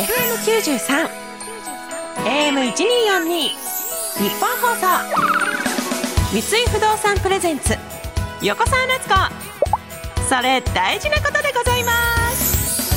[0.00, 1.10] FM93
[2.24, 4.86] AM1242 日本放送。
[6.32, 7.76] 三井不動産プレゼンツ
[8.40, 9.14] 横澤夏子。
[10.26, 11.92] それ大事なことでございま
[12.30, 12.94] す。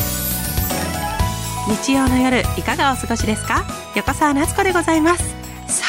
[1.86, 3.66] 日曜の夜いかがお過ごしですか？
[3.98, 5.36] 横澤夏子でございます。
[5.68, 5.84] さ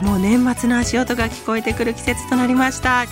[0.00, 3.06] あもう年末の足音が聞こえてくる季節となりました。
[3.06, 3.10] さ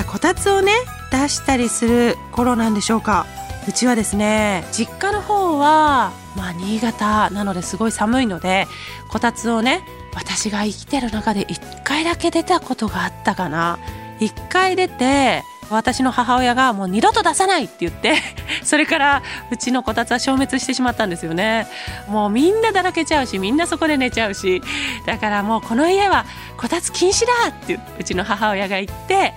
[0.00, 0.72] あこたつをね
[1.12, 3.26] 出したりする頃なんでしょうか？
[3.68, 6.12] うちはですね実家の方は
[6.56, 8.66] 新潟なのですごい寒いので
[9.08, 9.82] こたつをね
[10.14, 13.78] 私が生きてる中で1回だけ出たことがあったかな。
[14.20, 18.14] 1回出て私の母親がもう二度と出さないって言って
[18.62, 21.66] それからうちのこたつは消滅してしまったんですよね。
[22.08, 24.62] もうみんなだらけちゃうしみんなそこで寝ちゃうし。
[25.06, 26.24] だからもうこの家は
[26.56, 29.34] こたつ禁止だってうちの母親が言って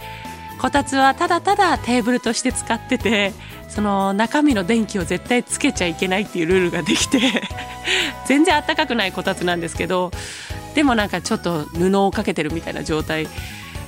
[0.60, 3.34] こたつはただただテーブルとして使ってて
[3.70, 7.20] その中身の電気を絶対つけちゃいけないっていうルールができて
[8.28, 10.12] 全然あったかくないこたつなんですけど
[10.76, 13.28] でもなんかちょっと布をかけてるみたいな状態。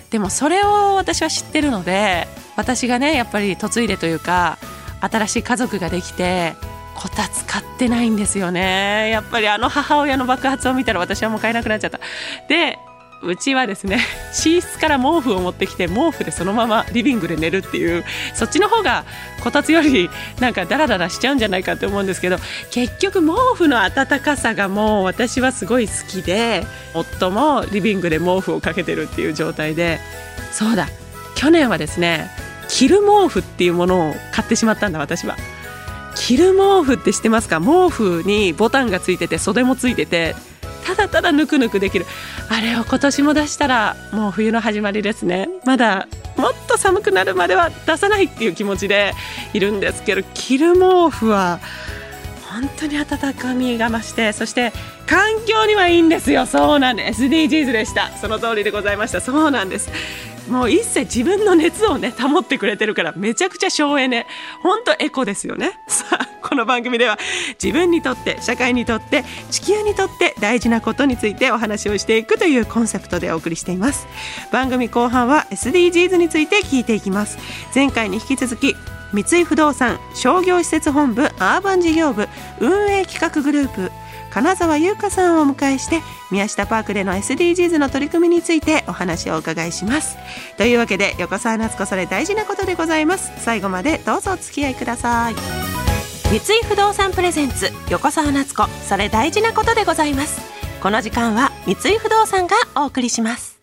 [0.09, 4.57] でもそれを私は知ってるので私がねやっぱり嫁いでというか
[4.99, 6.53] 新しい家族ができて
[6.95, 9.09] こたつ買ってないんですよね。
[9.09, 11.99] やっぱりあの母親の爆発を見たら私はもう買えなくなっちゃった。
[12.49, 12.77] で
[13.23, 13.99] うちはですね
[14.45, 19.05] 寝室から毛布を持ってきて毛布でそのままリビングで寝るっていうそっちの方が
[19.43, 22.37] こたつよりなんかダラダラしちゃうんじゃないかって思うんですけど
[22.71, 29.99] 結局毛布の暖かさがもう私はすごい好きで夫もリビングで毛布をかけてるっていう状態で
[30.51, 30.87] そうだ
[31.35, 32.29] 去年はですね
[32.67, 35.35] 着る毛布っていうものを買ってしまったんだ私は。
[36.15, 37.59] 着る毛布って知ってますか？
[37.61, 40.35] 毛布にボタンがついてて袖もついてて
[40.85, 42.05] ただただぬくぬくできる。
[42.49, 45.49] あれを今年も出したらもう冬の始まりですね。
[45.65, 46.07] まだ
[46.37, 49.13] もっと寒くなるまでは出さないっていう気持ちで
[49.53, 51.59] いるんですけど着る毛布は
[52.51, 54.73] 本当に温かみが増してそして
[55.07, 56.45] 環境にはいいんですよ。
[56.45, 57.23] そうなんです。
[57.23, 58.09] SDGs でした。
[58.17, 59.21] その通りでございました。
[59.21, 59.89] そうなんです。
[60.49, 64.27] もう一切自分の熱をね保ってくれてるからめちゃくちゃ省エネ。
[64.61, 65.79] 本当エコですよね。
[65.87, 67.17] さあこの番組では
[67.61, 74.07] 自分にとって社会にとって地球にとって大事なことについてお話をしていくというコンセプトでお送りしています。
[74.51, 77.37] 番組後半は SDGs について聞いていきます。
[77.73, 78.75] 前回に引き続き
[79.13, 82.29] 三井不動産商業施設本部アーバン事業部
[82.59, 83.91] 運営企画グループ
[84.31, 90.17] 金沢優香さんをお迎えして宮下パークでの SDGs の取り組みについてお話をお伺いします。
[90.57, 93.31] というわけで横澤夏子それ大事なことでございます。
[93.37, 95.35] 最後までどうぞお付き合いください。
[95.35, 100.39] 三井不動産プレゼンツ横澤夏子それ大事なことでございます。
[100.81, 103.59] この時間は三井不動産がお送りします。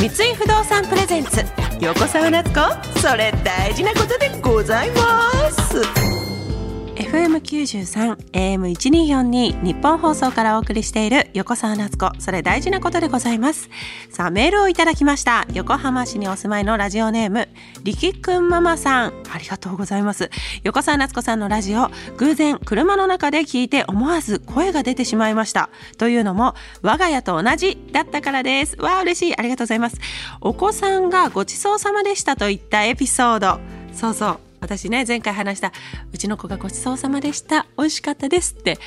[0.00, 1.44] 三井不動産プレゼンツ
[1.80, 6.17] 横澤夏子それ大事なことでございます。
[6.98, 13.70] FM93 AM1242 日本放送からお送りしている横澤夏子それ大事なことでございます。
[14.10, 15.46] さあメールをいただきました。
[15.54, 17.48] 横浜市にお住まいのラジオネーム
[17.84, 19.12] 力くんママさん。
[19.32, 20.28] ありがとうございます。
[20.64, 25.70] 横澤夏子さんのラジオ偶然車の中で聞いて思わず声が出てしまいました。
[25.98, 28.76] というのも我が家と同じだったからです。
[28.80, 29.38] わあ嬉しい。
[29.38, 29.98] ありがとうございます。
[30.40, 33.60] お子さんがごちそうさまでしたといったエピソード。
[33.92, 34.47] そうそう。
[34.60, 35.72] 私ね前回話した
[36.12, 37.66] うちの子がごちそうさまでした。
[37.76, 38.78] 美味しかったですって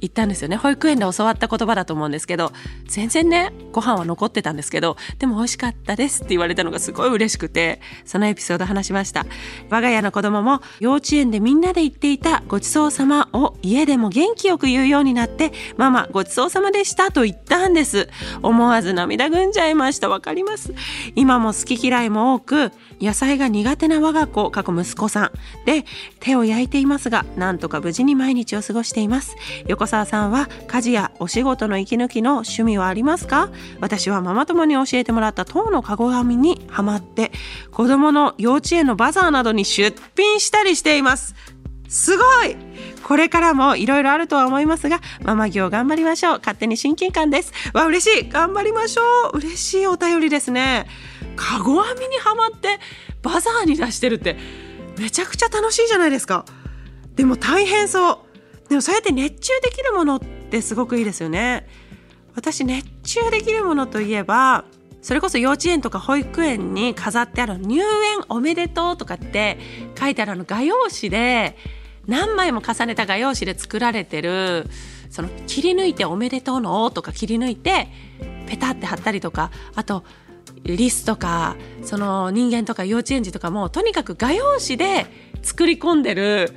[0.00, 0.56] 言ったんですよね。
[0.56, 2.52] 保育園で教わった言葉だと思うんですけど
[2.86, 9.26] 全然ねご飯は残ってたんですけどでも美味しかったですって言われたのがすごい嬉しくてそのエピソード話しました。
[9.68, 18.08] 我が家の子供も幼稚園でみんなで言っていたごちそうさまを家でも元気よく言うようになってママごちそうさまでしたと言ったんです。
[18.42, 20.08] 思わず涙ぐんじゃいました。
[20.08, 20.72] わかります。
[21.14, 25.30] 今も好き嫌いも多く野菜が苦手な我が子過去息子さん。
[25.64, 25.84] で
[26.20, 29.36] 手を焼いていますがなんとか無事に毎日を過ごしています。
[29.66, 33.50] 横澤さんは家事やお仕事の息抜きの趣味はありますか？
[33.80, 37.32] 私はママ友に教えてもらった塔の籠紙にハマって
[37.70, 41.34] 子供の幼稚園のバザーなどに出品したりしています。
[41.88, 42.56] すごい！
[43.02, 46.38] これからもいろいろあるとは思いますがママ業頑張りましょう。
[46.38, 47.52] 勝手に親近感です。
[47.74, 48.28] わ嬉しい！
[48.28, 49.02] 頑張りましょ
[49.34, 49.38] う。
[49.38, 50.86] 嬉しいお便りですね。
[51.36, 52.78] カゴ編みにはまって
[53.22, 54.36] バザーに出してるって
[54.98, 56.44] めちゃくちゃ楽しいじゃないですか。
[57.16, 58.18] でも大変そう。
[58.68, 61.66] でもそうやって熱中できるものってすごくいいですよね。
[62.34, 64.64] 私熱中できるものといえば
[65.02, 69.58] それこそ幼稚園とか保育園に飾ってある入園おめでとうとかって
[69.98, 71.56] 書いてあるあの画用紙で
[72.06, 74.66] 何枚も重ねた画用紙で作られてる
[75.10, 77.88] その切り抜いておめでとうの「とか切り抜いて
[78.46, 80.04] ペタって貼ったりとかあと
[80.64, 85.06] リスとかその人間とか幼稚園児とかもとにかく画用紙で
[85.42, 86.52] 作り込んでる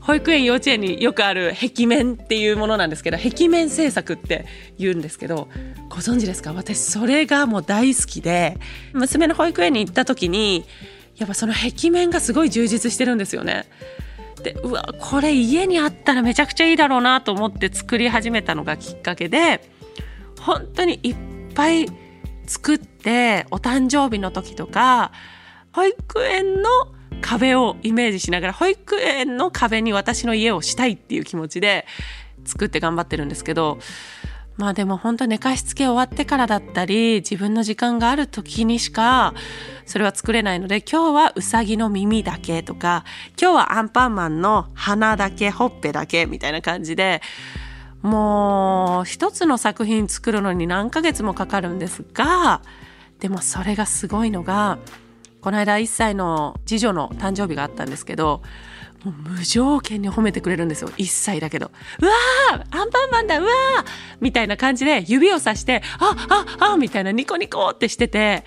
[0.00, 4.46] 保育園幼稚園によくある壁面っていうものなんですけど壁面制作って
[4.78, 5.48] 言うんですけど
[5.90, 6.54] ご存知ですか？
[6.54, 8.56] 私それがもう大好きで。
[8.94, 10.64] 娘の保育園に行った時に
[11.18, 13.66] やっぱその壁面がすごい充実してるんですよね。
[14.42, 19.60] でうわこれ家にあったらめちゃくちゃいいだろうなと思って作り始めたのがきっかけで
[20.40, 21.16] 本当にいっ
[21.54, 21.86] ぱい
[22.50, 25.12] 作ってお誕生日の時とか
[25.72, 26.68] 保育園の
[27.20, 31.86] 壁をイメージしながら保育園の壁に私の家をしたいっていう気持ちで
[32.44, 33.78] 作って頑張ってるんですけど
[34.56, 39.32] まあでも本当寝かしつけ終わってからだったり自分の時間がある時にしか
[39.86, 43.04] それは作れないので今日はうさぎの耳だけとか
[43.40, 47.22] 今日はアンパンマンの鼻だけほっぺだけみたいな感じで
[48.02, 52.62] もう一つの作品作るのに何ヶ月もかかるんですが
[53.18, 54.78] でもそれがすごいのが
[55.40, 58.42] この間1歳の次女の誕生日があったんですけど
[59.04, 61.70] もう無条件に褒めてくれるんですよ1歳だけど
[62.00, 63.84] 「うわーアンパンマンだうわー!」
[64.20, 68.44] みたいな感じで指をさして「あああみたいなニコニコってしてて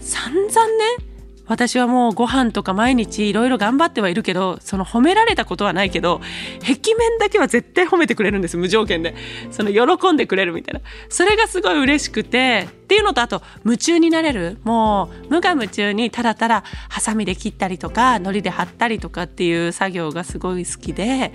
[0.00, 1.13] 散々ね
[1.46, 6.20] 私はもうご飯とか毎日いろいろ頑張ってはいるけどその褒められたことはないけど
[6.60, 9.14] 壁面だけは絶対褒めてくれるんです無条件で。
[9.50, 10.80] その喜んでくれるみたいな。
[11.08, 14.58] それがすごい嬉しくてっていうのとあと夢中になれる。
[14.64, 21.32] もう無我夢中にただただハサミで切ったりとか糊で貼ったりとかっていう作業がすごい好きで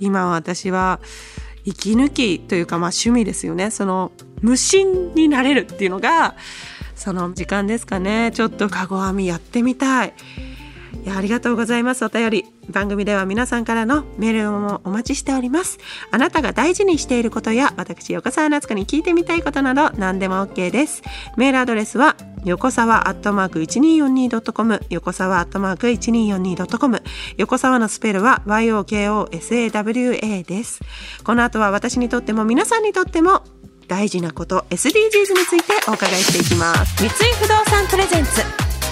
[0.00, 1.00] 今私は
[1.64, 3.70] 息抜きというかまあ趣味ですよね。
[3.70, 6.34] その無心になれるっていうのが
[7.02, 8.30] その時間ですかね。
[8.32, 10.14] ちょっとかご編みやってみたい。
[11.04, 12.04] いやありがとうございます。
[12.04, 12.44] お便り。
[12.70, 15.80] 番組では皆さんからのメールもお待ちしております。
[16.12, 21.02] あなたが大事にしていることや私横澤夏子に聞いてみたいことなど何でも OK です。
[21.36, 27.02] メールアドレスは横沢アットマーク 1242.com 横沢アットマーク 1242.com
[27.36, 30.78] 横沢のスペルは YOKOSAWA です。
[31.24, 33.42] この後は私にとっても皆さんにとっても
[33.92, 36.96] 大事なこと SDGs についてお伺いしていきます。
[36.96, 38.30] 三井不動産プレゼンツ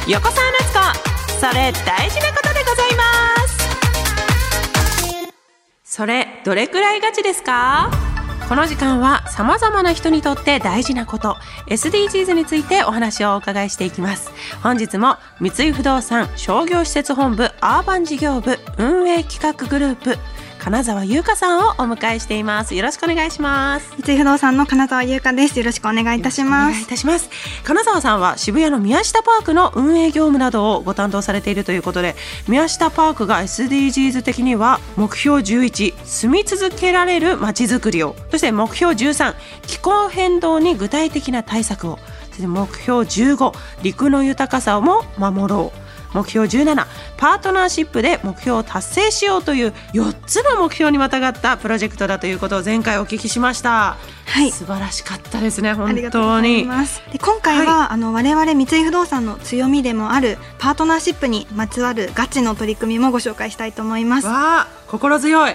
[0.06, 1.40] 横澤夏子。
[1.40, 5.32] それ大事なことでございます。
[5.84, 7.90] それどれくらいガチですか？
[8.46, 11.38] この時間は様々な人にとって大事なこと
[11.68, 14.30] SDGs についてお話をお伺いしていきます。
[14.62, 20.18] 本日も三井不動産商業施設本部アーバン事業部運営企画グループ
[20.60, 22.74] 金沢優香さんをお迎えしています。
[22.74, 23.94] よろしくお願いします。
[24.04, 25.58] 三井不動産の金沢優香です。
[25.58, 26.68] よろしくお願いいたします。
[26.68, 27.30] お願いいたします。
[27.64, 32.14] 金沢さんは渋谷の宮下パークの運営業務などをご担当されているということで
[32.46, 38.14] 宮下パークが SDGs 的には目標11住み続けられる街づくりを。
[38.30, 41.98] そして目標13気候変動に具体的な対策を。
[42.28, 45.79] そして目標15陸の豊かさをも守ろう
[46.12, 46.86] 目標17
[47.16, 53.96] パートナーシップで目標を達成しようという4つの目標にまたがったプロジェクトだということを前回お聞きしました。
[54.26, 54.50] はい。
[54.50, 56.64] 素晴らしかったですね本当に。
[57.12, 64.26] で今回は、はい、あの我々三井不動産の強みでもあるパートナーシップにまつわるガチの取り組みもご紹介したいと思います。
[64.26, 65.54] わ心強い。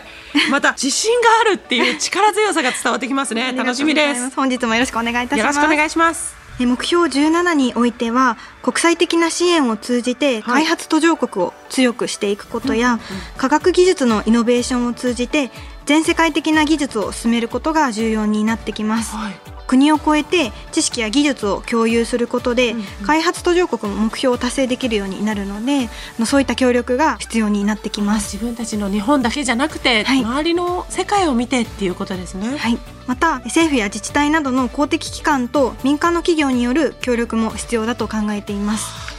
[0.51, 3.53] また 自信があるっていう力強さが伝わってきますね。
[3.57, 4.31] 楽しみです。
[4.35, 5.55] 本日もよろしくお願いいたします。
[5.55, 12.99] よろしくお願いします目標17においては国際的な支援を通じて開発途上国を強くしていくことや、
[13.35, 15.51] 科学技術のイノベーションを通じて
[15.85, 19.15] 全世界的な技術を進めることが重要になってきます。
[19.15, 25.89] はい国を超えて知識や技術を共有することで、うんうん、開発途上国も目標を達成できるようになるので
[26.25, 32.57] そういった協力が必要になってきます自分たちの日本だけじゃなくて、はい、周りの世界を見てっていうことですね。
[32.57, 39.14] はいまた政府や自治体などの公的機関と民間の企業による協力も必要だと考えています。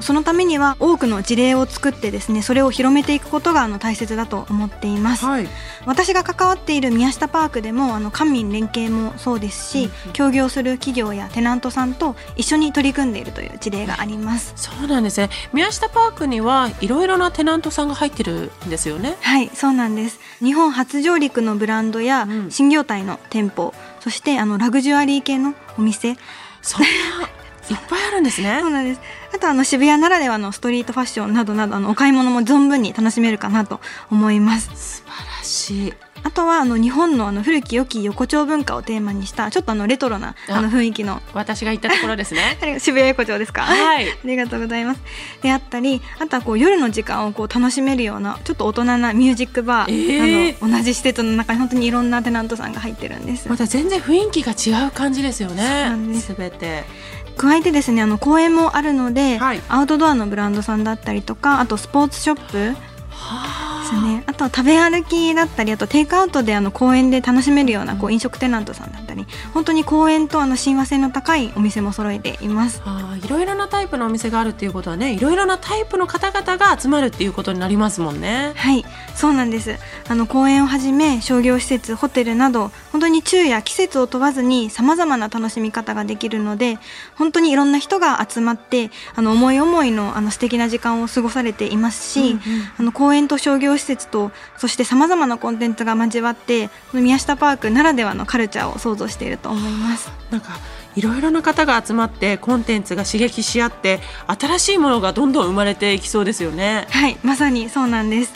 [0.00, 5.48] そのためには多くの事例を作ってですねそれを広めていくことがあの大切だと思っています、はい、
[5.86, 14.52] 私が関わっている宮下パークでもあの官民連携もそうですし、うん、協業する企業やテナントさんと一緒に取り組んでいるという事例があります。
[14.56, 15.30] そうなんですね。
[15.52, 19.16] 宮下パークにはいろいろなテナントさんが入ってるんですよね。
[19.20, 20.18] はいそうなんです。
[20.42, 26.16] 日本初上陸のブランドや新業態の店舗、うん、そしてあのラグジュアリー系のお店。
[26.62, 26.86] そんな
[27.70, 28.58] いっぱいあるんですね。
[28.60, 29.00] そうなんです。
[29.34, 34.70] あとあの渋谷ならではのストリートファッションなどなどあのお買い物も存分に楽しめるかなと思います。
[34.74, 36.09] 素晴らしい。
[36.22, 42.58] あとはあの日本のあの古き良き横丁文化をテーマにしたちょっとあのレトロなあの雰囲気の私が行ったところですね。
[42.80, 43.62] 渋谷横丁ですか？
[43.64, 44.08] はい。
[44.10, 45.00] ありがとうございます。
[45.42, 53.48] であったりあとはこう夜の時間をこう楽しめるようなちょっと大人なミュージックバー、えー、あの同じ施設の中に本当にいろんなテナントさんが入ってるんです。
[53.48, 55.92] また全然雰囲気が違う感じですよね。
[56.20, 56.34] す。
[56.34, 56.84] べて。
[57.36, 62.40] 加えてですねあの公園もあるので、はい、アウトドアのブランドさんだったりとかあとスポーツショッ
[62.74, 62.76] プ
[63.90, 64.24] ですね。
[64.26, 72.82] あとは食べ歩きだったりあとテイクアウトであの公園で楽しめるようなこう飲食テナントさんだったり本当に公園とあの親和性の高いお店も揃えています。
[72.84, 78.52] あいろいろなタイプのお店があるっていうことはねいろいろなタイプの方々が集まるっていうことになりますもんね。
[78.56, 79.76] はいそうなんです。
[80.08, 86.78] あの公園をはじめ商業施設ホテルなど本当に昼夜季節を問わずにさまざまな楽しみ方ができるので
[87.16, 92.40] 本当にいろんな人が集まってあの思い思いのあの素敵な時間を過ごされていますし、うんうん、
[92.78, 100.10] あの公園と商業施設とそしてさまざまなコンテンツが交わって宮下パークならではのカルチャーを想像していると思います。
[100.30, 100.58] なんか
[100.96, 106.86] いろいろな方が集まってコンテンツが刺激し合って新しいものがどんどん生まれていきそうですよね。
[106.90, 108.32] はいまさにそうなんです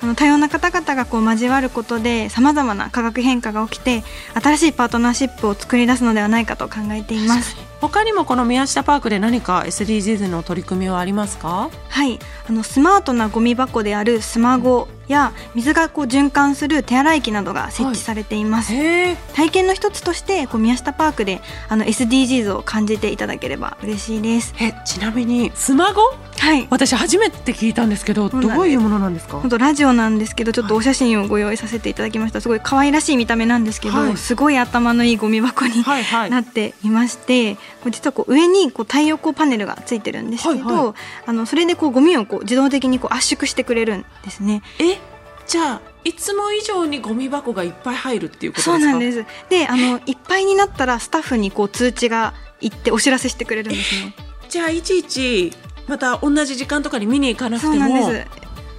[0.00, 4.04] あの多様な方々がこう交わることでさまざまな化学変化が起きて
[4.40, 7.56] 新しいパートナーシップを作り出すのではないかと考えています。
[7.80, 11.70] 他にもこの宮下パークで何か SDGs の取り組みはありますか？
[11.88, 12.18] はい。
[12.48, 24.54] あのスマートなゴミ箱であるスマゴや水がこう循環する手洗い機などが設置されています、はい、体験の一つとしてこう宮下パークであの SDGs を感じていただければ嬉しいです。
[24.60, 26.00] えちなみにスマゴ？
[26.40, 26.66] はい。
[26.70, 29.40] 私初めて聞いたんですけどどういうものなんですか？
[29.40, 32.40] 本当ラジオなんですけどちょっとお写真をご用意させていただきました。
[32.40, 37.56] すごい可愛らしい見た目なんですけど、はい、すごい頭のいいゴミ箱に、はいはい、 なっていまして
[37.90, 40.94] 実はこう上にこう太陽光パネルがついてるんですけど、はいはい、
[41.26, 44.62] あのそれでこうゴミをこう自動的にこう圧縮してくれるんですね。
[44.78, 44.98] え？
[45.46, 49.24] じゃあいつも以上にゴミ箱がいっぱい入るっていうことそうなんです。
[49.48, 54.14] であのいっぱいになったらスタッフにこう通知が行ってお知らせしてくれるんですね。
[54.50, 55.52] じゃあいちいち
[55.88, 58.10] また同じ時間とかに見に行かなくても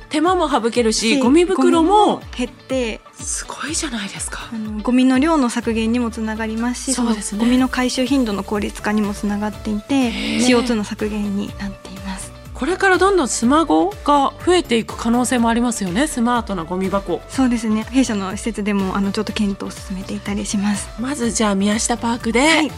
[0.09, 4.49] 手間も省けるしゴミ袋も減ってすごいじゃないですか。
[4.51, 12.31] あのゴミの量の削減にもつながりますしそうです、ね、ゴミの回収頻度の効率化にもつながっていて CO2 の削減になっています。
[12.53, 17.21] これからどんどんスマホが増えていく可能性もありますよねスマートなゴミ箱。
[17.29, 17.83] そうですね。
[17.83, 20.89] 弊社の施設でもあのちょっと検討を進めていたりします。
[20.99, 22.71] まずじゃあ宮下パークで、はい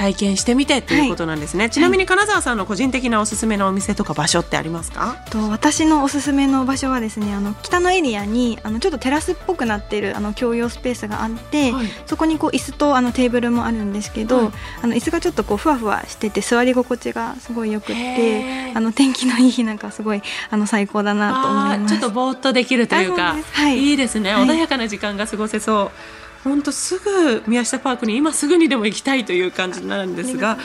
[0.00, 5.22] 体験してみてということなんですね、はい、ちなみに金沢さんの個人的なおすすめのお店とか場所ってありますか？
[5.30, 14.52] と私のおすすめの場所はですねあの北のエリアにあのちょっとテラスっぽくなっているあの共用スペースがあって、はい、そこにこう椅子とあのテーブルもあるんですけど、はい、
[14.84, 21.94] あの椅子がちょっとこうふわふわしてて座り心地がすごいよくってあの天気のいい日なんかすごいあの最高だなと思います。
[21.94, 23.36] ちょっとぼーっとできるというか。
[23.68, 23.92] い。
[23.92, 25.90] いですね、穏やかな時間が過ごせそう
[26.44, 30.58] 本当すぐ宮下パークに今すぐにでも行きたいという感じになるんですが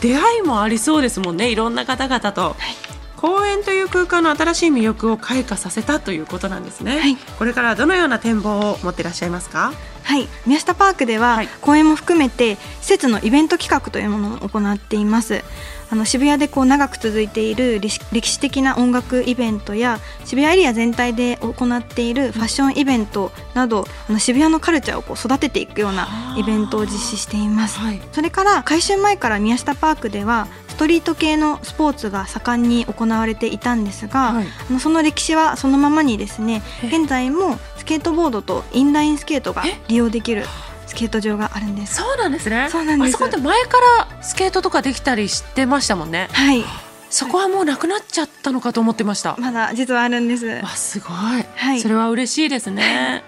[0.00, 2.40] 出会いもありそうですもんねいろんな方々と。
[2.42, 2.56] は
[2.90, 2.93] い
[3.24, 9.72] 公園という空間の新しい魅力を開花させたということなんですね、はい、これからどのような展望を持っていらっしゃいますか？
[10.02, 10.28] はい。
[10.46, 15.42] 宮下パークでは、公園も含めて施設のイベント企画というものを行っています。
[15.90, 40.44] あの渋谷でこう長く続いている歴史的な音楽イベントや渋谷エリア全体で行っているファッションイベントなどあの渋谷のカルチャーをこう育てていくようなイベントを実施しています、はい、それから改修前から宮下パークではストリート系のスポーツが盛んに行われていたんですが、はい、その歴史はそのままにですね現在もスケートボードとインラインスケートが利用できる
[40.88, 41.94] スケート場があるんです。
[41.94, 42.68] そうなんですね。
[42.70, 43.14] そうなんです。
[43.14, 43.78] あそこって前か
[44.08, 46.28] らスケートとかできたりしてましたもんね。
[46.32, 46.64] はい。
[47.08, 51.12] そこはもうなくなっちゃったのかと思ってましたまだ実はあるんですわすごい、
[51.54, 53.22] はい、それは嬉しいですね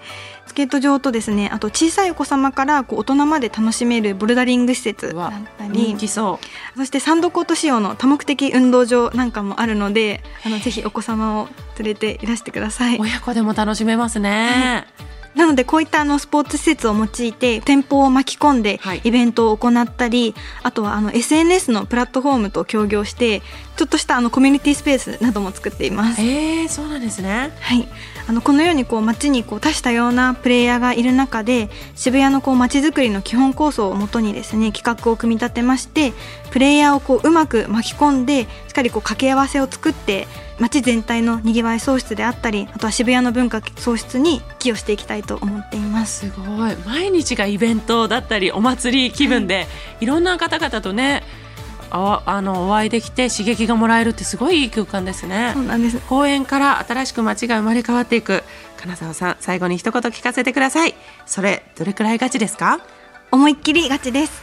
[0.47, 6.39] スケート場とですねあと小さいお子様からこう大人まで楽しめるボルダリング施設だったりそ
[6.75, 12.97] そしてサンドコート仕様の多目的運動場なんかもあるのであのぜひお子様を連れていらしてください。
[12.99, 15.07] 親子でも楽しめますね、はい。
[15.37, 23.41] なのでこういったあのスポーツ施設を用いて店舗を巻き込んでイベントを行ったり、はい、あとはあの SNS のプラットフォームと協業して
[23.77, 26.21] ちょっとしたあのコミュニティスペースなども作っています。
[26.21, 27.51] えー、そうなんですね。
[27.61, 27.87] はい、
[28.27, 36.11] あのこのようにこう街にこう多種多様なプレイヤーがいる中で渋谷のこう街づくりの基本構想をもとにですね企画を組み立てまして
[36.51, 40.27] プレイヤーをこううまく巻き込んでしっかりこう掛け合わせを作って
[40.59, 46.29] 街全体のにぎわい創出であったりあとは渋谷の文化創出に寄与していきたいと思っています。
[46.29, 46.75] すごい。
[46.85, 49.67] 毎日がイベントだったりお祭り気分で、はい、
[50.01, 51.23] いろんな方々とね
[51.91, 55.51] ああのお会いできて刺激がもらえるってすごいいい空間ですね。
[55.53, 55.99] そうなんです。
[56.07, 58.43] 公園から新しく街が生まれ変わっていく。
[58.77, 60.95] 金沢さん最後に一言聞かせてください。
[61.25, 62.79] それどれくらいガチですか？
[63.31, 64.41] 思いっきりガチです。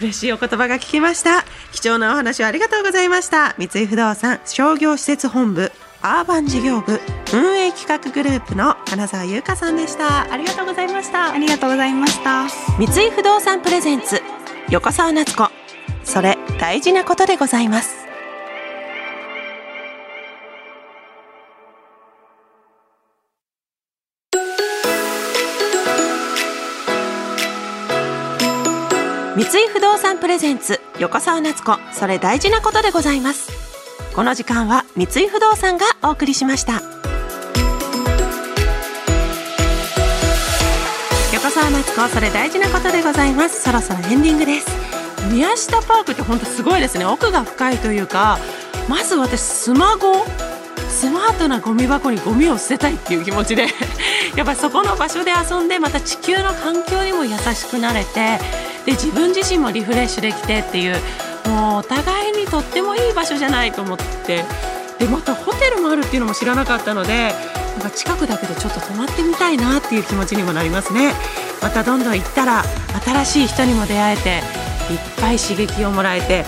[0.00, 1.44] 嬉しいお言葉が聞きました。
[1.72, 3.54] 貴重なお話をありがとうございました。
[3.58, 6.98] 三井不動産商業施設本部アーバン事業部
[7.34, 10.32] 運営企画グループの金沢優香さんでした。
[10.32, 11.32] ありがとうございました。
[11.32, 12.48] ありがとうございました。
[12.78, 14.22] 三井不動産プレゼンツ
[14.70, 15.59] 横澤夏子
[16.60, 18.06] 大事なことでございます。
[29.36, 33.50] 三井不動産プレゼンツ横澤夏子それ大事なことでございます。
[34.14, 36.82] この時間は三井不動産がお送りしました。
[41.32, 43.62] 横澤夏子それ大事なことでございます。
[43.62, 44.89] そろそろエンディングです。
[45.28, 47.04] 宮下パークって本当すごいですね。
[47.04, 48.38] 奥が深いというか
[48.88, 50.24] まず私スマゴ
[50.88, 53.66] スマートなゴミ箱にゴミを捨てたいっていう気持ちで
[54.36, 58.38] やっぱりそこの場所で遊んでまた地球の環境にも優しくなれて
[58.84, 61.00] で自分自身もリフレッシュできてっていう
[61.46, 64.44] もうお互いにとってもいい場所じゃないと思って
[64.98, 67.34] でまたホテルもあるっていうのも知らなかったので
[67.78, 71.14] なんか近くだけどちょっと泊まってみたいなっていう気持ちにもなりますね。
[71.62, 72.64] またどんどん行ったら
[73.04, 76.44] 新しい人にも出会えていっぱい刺激をもらえて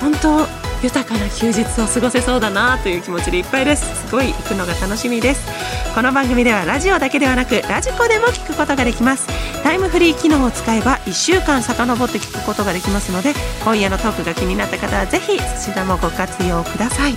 [0.00, 4.06] 本当豊かな休日を過ごせそうだなという気持ちでいっぱいです。
[4.06, 5.46] すごい行くのが楽しみです。
[5.94, 9.28] この番組ではラジオだけではなくラジコでも聞くことができます。
[9.62, 17.14] タイムフリー機能を使えば1週間遡って聞くことができますので今夜のトークが気になった方はぜひそちらもご活用ください。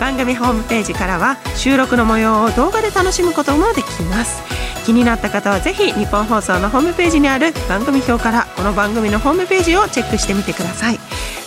[0.00, 4.42] 番組ホームページからは収録の模様を動画で楽しむこともできます。
[4.82, 10.98] 気になった方はぜひ日本放送のホームページにある番組表からこの番組のホームページをチェックしてみてください。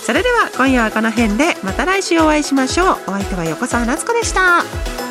[0.06, 2.98] それでは今夜はこの辺でまた来週お会いしましょう。
[3.08, 5.05] お相手は横澤夏子でした。